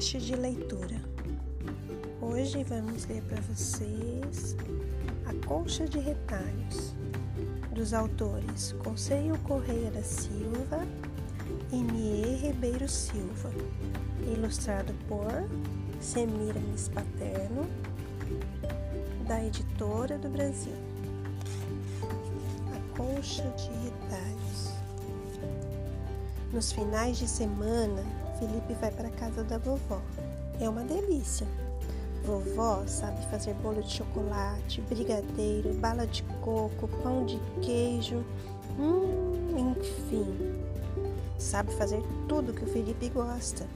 podcast 0.00 0.18
de 0.18 0.34
leitura. 0.34 0.96
Hoje 2.22 2.64
vamos 2.64 3.04
ler 3.04 3.22
para 3.24 3.38
vocês 3.42 4.56
A 5.26 5.46
Colcha 5.46 5.84
de 5.84 5.98
Retalhos, 5.98 6.94
dos 7.74 7.92
autores 7.92 8.74
Conselho 8.82 9.38
Correia 9.40 9.90
da 9.90 10.02
Silva 10.02 10.86
e 11.70 11.76
Nie 11.76 12.36
Ribeiro 12.36 12.88
Silva, 12.88 13.50
ilustrado 14.26 14.94
por 15.06 15.30
Semiramis 16.00 16.88
Paterno, 16.88 17.68
da 19.28 19.44
Editora 19.44 20.16
do 20.16 20.30
Brasil. 20.30 20.76
A 22.72 22.96
Colcha 22.96 23.42
de 23.50 23.68
Retalhos. 23.84 24.70
Nos 26.54 26.72
finais 26.72 27.18
de 27.18 27.28
semana, 27.28 28.02
Felipe 28.40 28.72
vai 28.80 28.90
para 28.90 29.08
a 29.08 29.12
casa 29.12 29.44
da 29.44 29.58
vovó. 29.58 30.00
É 30.58 30.66
uma 30.68 30.82
delícia. 30.82 31.46
Vovó 32.24 32.82
sabe 32.86 33.22
fazer 33.26 33.52
bolo 33.54 33.82
de 33.82 33.90
chocolate, 33.90 34.80
brigadeiro, 34.82 35.74
bala 35.74 36.06
de 36.06 36.22
coco, 36.42 36.88
pão 37.02 37.26
de 37.26 37.38
queijo, 37.60 38.24
hum, 38.78 39.74
enfim. 39.76 40.56
Sabe 41.38 41.72
fazer 41.74 42.02
tudo 42.28 42.54
que 42.54 42.64
o 42.64 42.66
Felipe 42.66 43.10
gosta. 43.10 43.66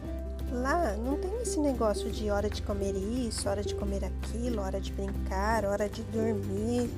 Lá 0.51 0.97
não 0.97 1.19
tem 1.19 1.43
esse 1.43 1.59
negócio 1.59 2.11
de 2.11 2.31
hora 2.31 2.49
de 2.49 2.63
comer 2.63 2.95
isso, 2.95 3.49
hora 3.49 3.63
de 3.63 3.75
comer 3.75 4.05
aquilo, 4.05 4.63
hora 4.63 4.81
de 4.81 4.93
brincar, 4.93 5.65
hora 5.65 5.89
de 5.89 6.03
dormir. 6.05 6.91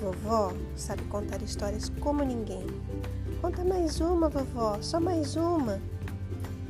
Vovó 0.00 0.52
sabe 0.76 1.02
contar 1.04 1.42
histórias 1.42 1.90
como 2.00 2.22
ninguém. 2.22 2.66
Conta 3.40 3.64
mais 3.64 4.00
uma, 4.00 4.28
vovó, 4.28 4.78
só 4.80 5.00
mais 5.00 5.36
uma. 5.36 5.80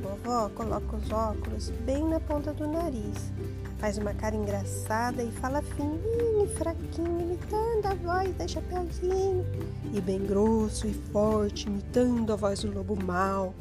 Vovó 0.05 0.49
coloca 0.49 0.97
os 0.97 1.11
óculos 1.11 1.69
bem 1.83 2.07
na 2.07 2.19
ponta 2.19 2.53
do 2.53 2.67
nariz, 2.67 3.33
faz 3.79 3.97
uma 3.97 4.13
cara 4.13 4.35
engraçada 4.35 5.23
e 5.23 5.31
fala 5.31 5.63
fininho 5.63 6.45
e 6.45 6.47
fraquinho, 6.47 7.21
imitando 7.21 7.85
a 7.87 7.95
voz 7.95 8.35
da 8.35 8.47
Chapeuzinho, 8.47 9.43
e 9.91 9.99
bem 9.99 10.23
grosso 10.23 10.85
e 10.85 10.93
forte, 10.93 11.67
imitando 11.67 12.33
a 12.33 12.35
voz 12.35 12.61
do 12.61 12.71
lobo 12.71 12.95
mau. 13.03 13.55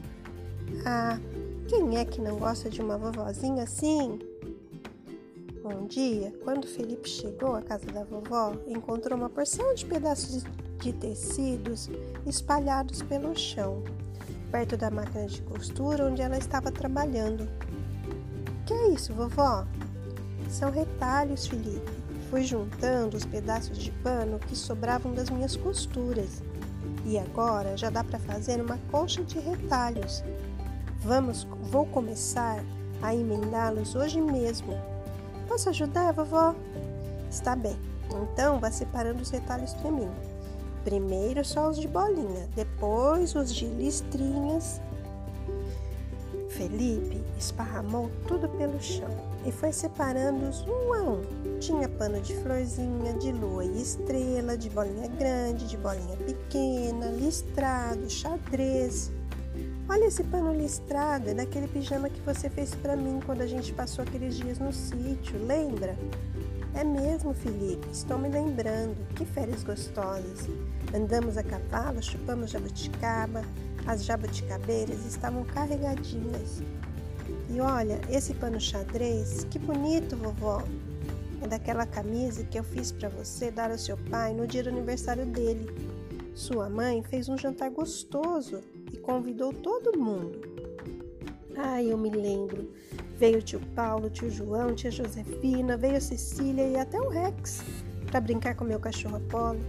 Ah, 0.84 1.19
quem 1.67 1.97
é 1.97 2.05
que 2.05 2.20
não 2.20 2.37
gosta 2.37 2.69
de 2.69 2.83
uma 2.83 2.98
vovozinha 2.98 3.62
assim? 3.62 4.19
Um 5.65 5.87
dia, 5.87 6.31
quando 6.45 6.67
Felipe 6.67 7.09
chegou 7.09 7.55
à 7.55 7.62
casa 7.62 7.87
da 7.87 8.05
vovó, 8.05 8.53
encontrou 8.67 9.17
uma 9.17 9.31
porção 9.31 9.75
de 9.75 9.87
pedaços 9.87 10.45
de 10.78 10.92
tecidos 10.92 11.89
espalhados 12.27 13.00
pelo 13.00 13.34
chão 13.34 13.83
perto 14.55 14.77
da 14.77 14.88
máquina 14.88 15.27
de 15.27 15.42
costura 15.42 16.06
onde 16.06 16.22
ela 16.22 16.38
estava 16.38 16.70
trabalhando. 16.70 17.48
Que 18.64 18.72
é 18.72 18.88
isso, 18.91 19.12
vovó? 19.12 19.66
São 20.48 20.70
retalhos, 20.70 21.48
Felipe. 21.48 21.91
Fui 22.30 22.44
juntando 22.44 23.16
os 23.16 23.27
pedaços 23.27 23.77
de 23.77 23.91
pano 23.91 24.38
que 24.38 24.55
sobravam 24.55 25.12
das 25.12 25.28
minhas 25.28 25.56
costuras. 25.56 26.41
E 27.05 27.19
agora 27.19 27.77
já 27.77 27.91
dá 27.91 28.05
para 28.05 28.20
fazer 28.20 28.60
uma 28.60 28.78
colcha 28.92 29.25
de 29.25 29.41
retalhos. 29.41 30.22
Vamos, 31.00 31.42
vou 31.62 31.84
começar 31.86 32.62
a 33.02 33.12
emendá-los 33.12 33.97
hoje 33.97 34.20
mesmo. 34.20 34.72
Posso 35.48 35.69
ajudar, 35.69 36.12
vovó? 36.12 36.55
Está 37.28 37.56
bem. 37.56 37.77
Então 38.32 38.60
vá 38.60 38.70
separando 38.70 39.20
os 39.20 39.30
retalhos 39.30 39.75
para 39.75 39.91
mim. 39.91 40.08
Primeiro 40.85 41.43
só 41.45 41.71
os 41.71 41.79
de 41.79 41.89
bolinha, 41.89 42.47
depois 42.55 43.35
os 43.35 43.55
de 43.55 43.65
listrinhas. 43.65 44.81
Felipe 46.50 47.25
esparramou 47.39 48.11
tudo 48.28 48.49
pelo 48.50 48.81
chão 48.81 49.11
e 49.47 49.50
foi 49.50 49.73
separando-os 49.73 50.61
um 50.69 50.93
a 50.93 51.03
um. 51.03 51.59
Tinha 51.59 51.89
pano 51.89 52.21
de 52.21 52.34
florzinha, 52.37 53.15
de 53.15 53.33
lua 53.33 53.65
e 53.65 53.81
estrela, 53.81 54.56
de 54.56 54.69
bolinha 54.69 55.09
grande, 55.09 55.67
de 55.67 55.77
bolinha 55.77 56.17
pequena, 56.19 57.06
listrado, 57.06 58.09
xadrez. 58.09 59.11
Olha 59.89 60.05
esse 60.05 60.23
pano 60.25 60.55
listrado, 60.55 61.31
é 61.31 61.34
daquele 61.34 61.67
pijama 61.67 62.09
que 62.09 62.21
você 62.21 62.49
fez 62.49 62.75
para 62.75 62.94
mim 62.94 63.21
quando 63.25 63.41
a 63.41 63.47
gente 63.47 63.73
passou 63.73 64.03
aqueles 64.05 64.37
dias 64.37 64.59
no 64.59 64.73
sítio, 64.73 65.39
lembra? 65.44 65.97
É 66.75 66.83
mesmo, 66.83 67.33
Felipe, 67.33 67.87
estou 67.93 68.19
me 68.19 68.28
lembrando. 68.28 68.97
Que 69.15 69.25
férias 69.25 69.62
gostosas. 69.62 70.49
Andamos 70.94 71.37
a 71.37 71.43
cavalo, 71.43 72.00
chupamos 72.00 72.53
jabuticaba, 72.53 73.43
as 73.84 74.05
jabuticabeiras 74.05 75.05
estavam 75.05 75.44
carregadinhas. 75.44 76.62
E 77.50 77.60
olha, 77.60 78.00
esse 78.09 78.32
pano 78.34 78.60
xadrez, 78.60 79.44
que 79.50 79.59
bonito, 79.59 80.16
vovó. 80.16 80.62
É 81.43 81.49
daquela 81.49 81.84
camisa 81.84 82.44
que 82.44 82.56
eu 82.56 82.62
fiz 82.62 82.93
para 82.93 83.09
você 83.09 83.50
dar 83.50 83.72
ao 83.72 83.77
seu 83.77 83.97
pai 84.09 84.32
no 84.32 84.47
dia 84.47 84.62
do 84.62 84.69
aniversário 84.69 85.27
dele. 85.27 85.66
Sua 86.32 86.71
mãe 86.71 87.03
fez 87.03 87.28
um 87.28 87.37
jantar 87.37 87.71
gostoso 87.71 88.61
e 88.93 88.97
convidou 88.97 89.53
todo 89.53 89.99
mundo. 89.99 90.41
Ai, 91.56 91.91
eu 91.91 91.99
me 91.99 92.11
lembro. 92.11 92.72
Veio 93.19 93.38
o 93.38 93.43
tio 93.43 93.61
Paulo, 93.75 94.11
tio 94.11 94.31
João, 94.31 94.75
tia 94.75 94.91
Josefina, 94.91 95.76
veio 95.76 95.97
a 95.97 96.00
Cecília 96.00 96.69
e 96.69 96.76
até 96.76 97.00
o 97.00 97.09
Rex 97.09 97.62
para 98.11 98.21
brincar 98.21 98.55
com 98.55 98.65
meu 98.65 98.78
cachorro 98.78 99.16
Apolo. 99.16 99.61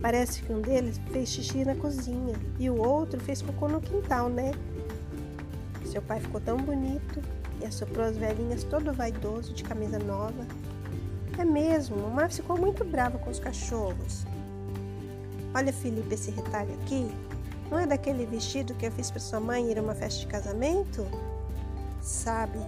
Parece 0.00 0.42
que 0.42 0.52
um 0.52 0.60
deles 0.60 1.00
fez 1.12 1.28
xixi 1.28 1.64
na 1.64 1.74
cozinha 1.74 2.34
e 2.58 2.70
o 2.70 2.76
outro 2.76 3.18
fez 3.20 3.42
cocô 3.42 3.68
no 3.68 3.80
quintal, 3.80 4.28
né? 4.28 4.52
Seu 5.84 6.00
pai 6.00 6.20
ficou 6.20 6.40
tão 6.40 6.56
bonito 6.56 7.20
e 7.60 7.66
assoprou 7.66 8.06
as 8.06 8.16
velhinhas 8.16 8.62
todo 8.62 8.92
vaidoso 8.92 9.52
de 9.52 9.64
camisa 9.64 9.98
nova. 9.98 10.46
É 11.36 11.44
mesmo, 11.44 11.96
o 11.96 12.10
Mar 12.10 12.30
ficou 12.30 12.56
muito 12.58 12.84
bravo 12.84 13.18
com 13.18 13.30
os 13.30 13.40
cachorros. 13.40 14.24
Olha, 15.54 15.72
Felipe, 15.72 16.14
esse 16.14 16.30
retalho 16.30 16.72
aqui. 16.82 17.10
Não 17.70 17.78
é 17.78 17.86
daquele 17.86 18.24
vestido 18.24 18.74
que 18.74 18.86
eu 18.86 18.92
fiz 18.92 19.10
para 19.10 19.20
sua 19.20 19.40
mãe 19.40 19.70
ir 19.70 19.78
a 19.78 19.82
uma 19.82 19.94
festa 19.94 20.20
de 20.20 20.26
casamento? 20.26 21.06
Sabe, 22.00 22.58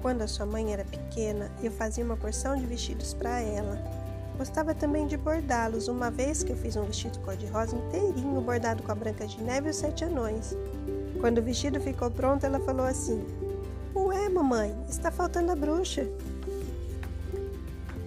quando 0.00 0.22
a 0.22 0.28
sua 0.28 0.46
mãe 0.46 0.72
era 0.72 0.84
pequena, 0.84 1.50
eu 1.62 1.70
fazia 1.70 2.04
uma 2.04 2.16
porção 2.16 2.56
de 2.56 2.64
vestidos 2.64 3.12
para 3.12 3.40
ela. 3.40 3.97
Gostava 4.38 4.72
também 4.72 5.08
de 5.08 5.16
bordá-los, 5.16 5.88
uma 5.88 6.12
vez 6.12 6.44
que 6.44 6.52
eu 6.52 6.56
fiz 6.56 6.76
um 6.76 6.84
vestido 6.84 7.18
cor-de-rosa 7.18 7.74
inteirinho 7.74 8.40
bordado 8.40 8.84
com 8.84 8.92
a 8.92 8.94
Branca 8.94 9.26
de 9.26 9.42
Neve 9.42 9.66
e 9.66 9.70
os 9.70 9.76
Sete 9.76 10.04
Anões. 10.04 10.54
Quando 11.20 11.38
o 11.38 11.42
vestido 11.42 11.80
ficou 11.80 12.08
pronto, 12.08 12.46
ela 12.46 12.60
falou 12.60 12.86
assim: 12.86 13.20
Ué, 13.96 14.28
mamãe, 14.28 14.72
está 14.88 15.10
faltando 15.10 15.50
a 15.50 15.56
bruxa. 15.56 16.06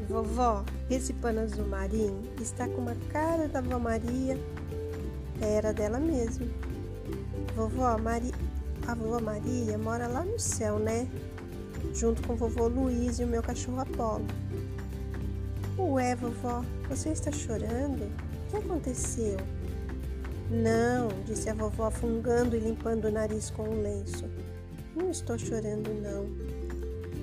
Vovó, 0.07 0.63
esse 0.89 1.11
pano 1.11 1.41
azul 1.41 1.67
marinho 1.67 2.21
está 2.39 2.65
com 2.65 2.81
uma 2.81 2.95
cara 3.11 3.49
da 3.49 3.59
vovó 3.59 3.79
Maria. 3.79 4.39
Era 5.41 5.73
dela 5.73 5.99
mesmo. 5.99 6.49
Vovó, 7.55 7.97
Maria, 7.97 8.33
a 8.87 8.95
vovó 8.95 9.19
Maria 9.19 9.77
mora 9.77 10.07
lá 10.07 10.23
no 10.23 10.39
céu, 10.39 10.79
né? 10.79 11.09
Junto 11.93 12.25
com 12.25 12.35
vovô 12.35 12.69
Luiz 12.69 13.19
e 13.19 13.25
o 13.25 13.27
meu 13.27 13.43
cachorro 13.43 13.81
Apolo. 13.81 14.25
Ué, 15.89 16.15
vovó, 16.15 16.63
você 16.87 17.09
está 17.09 17.31
chorando? 17.31 18.03
O 18.03 18.51
que 18.51 18.57
aconteceu? 18.57 19.37
Não, 20.49 21.07
disse 21.25 21.49
a 21.49 21.53
vovó, 21.53 21.87
afungando 21.87 22.55
e 22.55 22.59
limpando 22.59 23.05
o 23.05 23.11
nariz 23.11 23.49
com 23.49 23.63
o 23.63 23.81
lenço. 23.81 24.25
Não 24.95 25.09
estou 25.09 25.37
chorando, 25.39 25.89
não. 26.01 26.27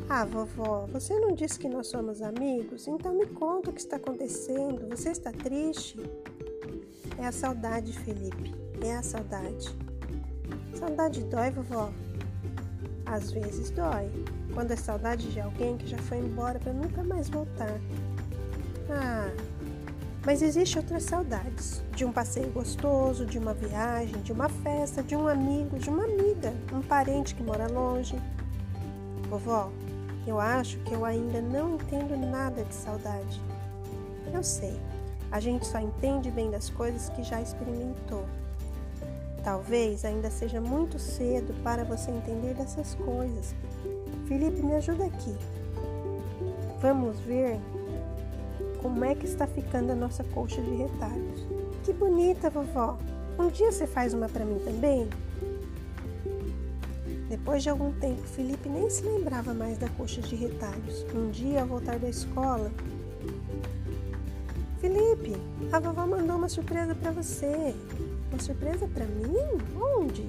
Ah, 0.09 0.25
vovó, 0.25 0.87
você 0.93 1.19
não 1.21 1.35
disse 1.35 1.59
que 1.59 1.69
nós 1.69 1.87
somos 1.87 2.21
amigos? 2.21 2.88
Então 2.88 3.15
me 3.15 3.27
conta 3.27 3.71
o 3.71 3.73
que 3.73 3.81
está 3.81 3.97
acontecendo. 3.97 4.88
Você 4.88 5.11
está 5.11 5.31
triste? 5.31 5.99
É 7.17 7.27
a 7.27 7.32
saudade, 7.32 7.93
Felipe. 7.93 8.55
É 8.82 8.97
a 8.97 9.03
saudade. 9.03 9.69
Saudade 10.75 11.23
dói, 11.25 11.50
vovó? 11.50 11.93
Às 13.06 13.31
vezes 13.31 13.71
dói. 13.71 14.11
Quando 14.53 14.73
é 14.73 14.77
saudade 14.77 15.31
de 15.32 15.41
alguém 15.41 15.77
que 15.77 15.87
já 15.87 15.99
foi 15.99 16.19
embora 16.19 16.59
para 16.59 16.73
nunca 16.73 17.05
mais 17.05 17.29
voltar. 17.29 17.81
Ah, 18.90 19.31
mas 20.25 20.43
existe 20.43 20.79
outras 20.79 21.05
saudades. 21.05 21.82
De 21.94 22.05
um 22.05 22.12
passeio 22.12 22.50
gostoso, 22.50 23.26
de 23.26 23.38
uma 23.38 23.55
viagem, 23.55 24.20
de 24.23 24.32
uma 24.32 24.49
festa, 24.49 25.02
de 25.02 25.17
um 25.17 25.26
amigo, 25.26 25.79
de 25.79 25.90
uma 25.90 26.05
amiga, 26.05 26.52
um 26.73 26.82
parente 26.82 27.35
que 27.35 27.43
mora 27.43 27.67
longe. 27.67 28.17
Vovó, 29.29 29.70
eu 30.26 30.38
acho 30.38 30.79
que 30.81 30.93
eu 30.93 31.05
ainda 31.05 31.40
não 31.40 31.75
entendo 31.75 32.17
nada 32.17 32.64
de 32.64 32.75
saudade. 32.75 33.40
Eu 34.32 34.43
sei, 34.43 34.79
a 35.31 35.41
gente 35.41 35.67
só 35.67 35.79
entende 35.79 36.31
bem 36.31 36.50
das 36.50 36.70
coisas 36.70 37.08
que 37.11 37.23
já 37.23 37.41
experimentou. 37.41 38.25
Talvez 39.43 40.05
ainda 40.05 40.31
seja 40.31 40.61
muito 40.61 40.99
cedo 40.99 41.55
para 41.62 41.84
você 41.84 42.11
entender 42.11 42.55
dessas 42.55 42.94
coisas. 42.96 43.55
Felipe, 44.26 44.62
me 44.62 44.75
ajuda 44.75 45.06
aqui. 45.06 45.34
Vamos 46.81 47.19
ver 47.20 47.58
como 48.83 49.05
é 49.05 49.15
que 49.15 49.27
está 49.27 49.47
ficando 49.47 49.93
a 49.93 49.95
nossa 49.95 50.25
colcha 50.25 50.61
de 50.63 50.75
retalhos. 50.75 51.47
Que 51.85 51.93
bonita, 51.93 52.51
vovó! 52.51 52.99
Um 53.39 53.49
dia 53.49 53.71
você 53.71 53.87
faz 53.87 54.15
uma 54.15 54.29
para 54.29 54.45
mim 54.45 54.59
também? 54.65 55.09
Depois 57.29 57.63
de 57.63 57.69
algum 57.69 57.93
tempo, 57.93 58.23
Felipe 58.23 58.69
nem 58.69 58.89
se 58.89 59.03
lembrava 59.03 59.53
mais 59.53 59.79
da 59.79 59.89
coxa 59.91 60.21
de 60.23 60.35
retalhos. 60.35 61.05
Um 61.15 61.31
dia, 61.31 61.61
ao 61.61 61.67
voltar 61.67 61.99
da 61.99 62.09
escola, 62.09 62.73
Felipe, 64.81 65.37
a 65.73 65.79
vovó 65.79 66.07
mandou 66.07 66.37
uma 66.37 66.49
surpresa 66.49 66.95
para 66.95 67.11
você. 67.11 67.75
Uma 68.31 68.41
surpresa 68.41 68.89
para 68.89 69.05
mim? 69.05 69.37
Onde? 69.77 70.27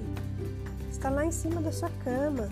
Está 0.90 1.08
lá 1.08 1.24
em 1.24 1.32
cima 1.32 1.60
da 1.60 1.72
sua 1.72 1.90
cama. 2.04 2.48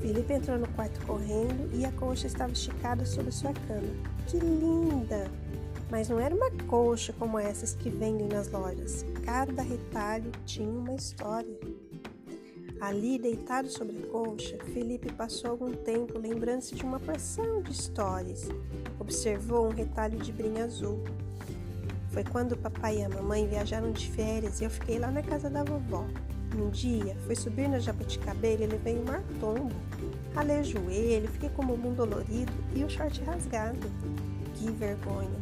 Felipe 0.00 0.32
entrou 0.32 0.58
no 0.58 0.68
quarto 0.68 1.04
correndo 1.06 1.70
e 1.74 1.84
a 1.84 1.92
coxa 1.92 2.26
estava 2.26 2.52
esticada 2.52 3.04
sobre 3.04 3.32
sua 3.32 3.52
cama. 3.52 3.92
Que 4.26 4.38
linda! 4.38 5.30
Mas 5.90 6.08
não 6.08 6.20
era 6.20 6.34
uma 6.34 6.50
coxa 6.66 7.12
como 7.18 7.38
essas 7.38 7.74
que 7.74 7.90
vendem 7.90 8.28
nas 8.28 8.48
lojas. 8.50 9.04
Cada 9.24 9.62
retalho 9.62 10.30
tinha 10.44 10.68
uma 10.68 10.94
história. 10.94 11.58
Ali, 12.80 13.18
deitado 13.18 13.68
sobre 13.68 13.98
a 13.98 14.06
colcha, 14.06 14.56
Felipe 14.72 15.12
passou 15.12 15.50
algum 15.50 15.72
tempo 15.72 16.16
lembrando-se 16.16 16.76
de 16.76 16.84
uma 16.84 17.00
porção 17.00 17.60
de 17.62 17.72
histórias. 17.72 18.48
Observou 19.00 19.66
um 19.66 19.72
retalho 19.72 20.16
de 20.18 20.30
brim 20.30 20.60
azul. 20.60 21.02
Foi 22.10 22.22
quando 22.22 22.52
o 22.52 22.56
papai 22.56 22.98
e 22.98 23.04
a 23.04 23.08
mamãe 23.08 23.48
viajaram 23.48 23.90
de 23.90 24.08
férias 24.12 24.60
e 24.60 24.64
eu 24.64 24.70
fiquei 24.70 24.98
lá 24.98 25.10
na 25.10 25.22
casa 25.22 25.50
da 25.50 25.64
vovó. 25.64 26.06
Um 26.58 26.70
dia, 26.70 27.16
fui 27.24 27.36
subir 27.36 27.68
na 27.68 27.78
jabuticabeira 27.78 28.64
e 28.64 28.66
levei 28.66 28.98
um 28.98 29.04
martombo. 29.04 29.72
Ralei 30.34 30.60
o 30.60 30.64
joelho, 30.64 31.28
fiquei 31.28 31.48
com 31.50 31.62
o 31.62 31.66
bumbum 31.66 31.94
dolorido 31.94 32.52
e 32.74 32.82
o 32.82 32.90
short 32.90 33.22
rasgado. 33.22 33.88
Que 34.54 34.68
vergonha! 34.72 35.38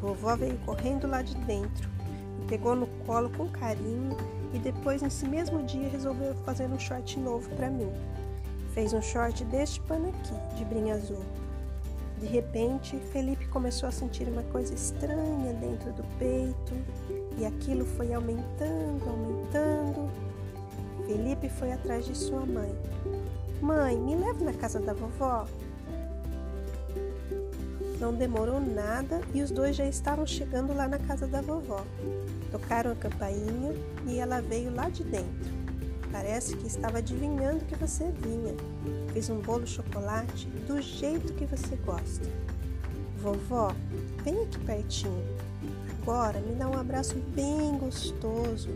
Vovó 0.00 0.36
veio 0.36 0.56
correndo 0.58 1.08
lá 1.08 1.20
de 1.20 1.34
dentro, 1.38 1.88
me 2.38 2.46
pegou 2.46 2.76
no 2.76 2.86
colo 3.04 3.28
com 3.30 3.48
carinho 3.48 4.16
e 4.52 4.58
depois, 4.60 5.02
nesse 5.02 5.26
mesmo 5.26 5.64
dia, 5.64 5.88
resolveu 5.88 6.32
fazer 6.44 6.66
um 6.66 6.78
short 6.78 7.18
novo 7.18 7.50
para 7.56 7.68
mim. 7.68 7.90
Fez 8.72 8.92
um 8.92 9.02
short 9.02 9.44
deste 9.46 9.80
pano 9.80 10.10
aqui, 10.10 10.56
de 10.56 10.64
brim 10.64 10.92
azul. 10.92 11.24
De 12.20 12.26
repente, 12.26 12.96
Felipe 13.12 13.48
começou 13.48 13.88
a 13.88 13.92
sentir 13.92 14.28
uma 14.28 14.44
coisa 14.44 14.74
estranha 14.74 15.52
dentro 15.54 15.92
do 15.92 16.04
peito 16.18 16.72
e 17.38 17.44
aquilo 17.44 17.84
foi 17.84 18.12
aumentando, 18.12 19.08
aumentando. 19.08 20.10
Felipe 21.06 21.48
foi 21.48 21.72
atrás 21.72 22.06
de 22.06 22.16
sua 22.16 22.46
mãe. 22.46 22.74
Mãe, 23.60 23.96
me 23.98 24.14
leve 24.14 24.44
na 24.44 24.52
casa 24.52 24.80
da 24.80 24.92
vovó. 24.92 25.46
Não 28.00 28.12
demorou 28.12 28.60
nada 28.60 29.20
e 29.32 29.42
os 29.42 29.50
dois 29.50 29.76
já 29.76 29.86
estavam 29.86 30.26
chegando 30.26 30.74
lá 30.74 30.88
na 30.88 30.98
casa 30.98 31.26
da 31.26 31.40
vovó. 31.40 31.84
Tocaram 32.50 32.92
a 32.92 32.96
campainha 32.96 33.72
e 34.06 34.18
ela 34.18 34.40
veio 34.40 34.74
lá 34.74 34.88
de 34.88 35.04
dentro. 35.04 35.54
Parece 36.12 36.56
que 36.56 36.66
estava 36.66 36.98
adivinhando 36.98 37.64
que 37.64 37.74
você 37.74 38.12
vinha. 38.20 38.54
Fiz 39.12 39.30
um 39.30 39.40
bolo 39.40 39.66
chocolate 39.66 40.46
do 40.66 40.80
jeito 40.80 41.32
que 41.34 41.44
você 41.44 41.76
gosta. 41.76 42.28
Vovó, 43.18 43.74
vem 44.22 44.42
aqui 44.42 44.58
pertinho. 44.60 45.24
Agora 46.06 46.38
me 46.38 46.54
dá 46.54 46.68
um 46.68 46.78
abraço 46.78 47.14
bem 47.34 47.78
gostoso. 47.78 48.68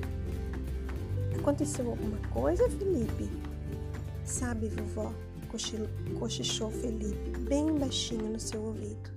Aconteceu 1.38 1.90
alguma 1.90 2.16
coisa, 2.28 2.66
Felipe? 2.70 3.28
Sabe, 4.24 4.68
vovó, 4.68 5.12
cochichou 6.18 6.70
Felipe 6.70 7.38
bem 7.40 7.76
baixinho 7.76 8.30
no 8.30 8.40
seu 8.40 8.62
ouvido. 8.62 9.10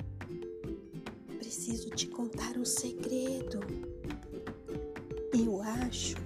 Preciso 1.40 1.90
te 1.92 2.06
contar 2.08 2.58
um 2.58 2.66
segredo. 2.66 3.62
Eu 5.34 5.62
acho 5.62 6.18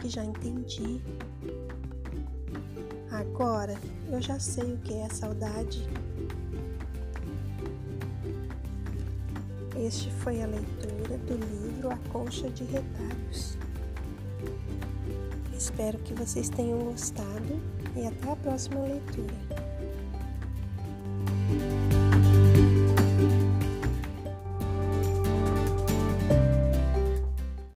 que 0.00 0.08
já 0.08 0.24
entendi. 0.24 1.02
Agora 3.10 3.78
eu 4.10 4.22
já 4.22 4.40
sei 4.40 4.72
o 4.72 4.78
que 4.78 4.94
é 4.94 5.10
saudade. 5.10 5.86
Este 9.84 10.10
foi 10.10 10.42
a 10.42 10.46
leitura 10.46 11.18
do 11.18 11.34
livro 11.34 11.90
A 11.90 11.96
Colcha 12.10 12.48
de 12.48 12.64
Retalhos. 12.64 13.58
Espero 15.54 15.98
que 15.98 16.14
vocês 16.14 16.48
tenham 16.48 16.78
gostado 16.78 17.60
e 17.94 18.06
até 18.06 18.32
a 18.32 18.36
próxima 18.36 18.80
leitura. 18.80 19.34